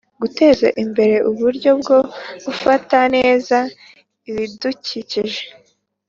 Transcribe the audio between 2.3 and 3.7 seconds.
gufata neza